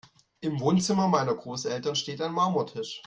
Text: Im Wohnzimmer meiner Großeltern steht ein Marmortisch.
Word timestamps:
Im 0.39 0.59
Wohnzimmer 0.59 1.07
meiner 1.07 1.35
Großeltern 1.35 1.95
steht 1.95 2.23
ein 2.23 2.33
Marmortisch. 2.33 2.99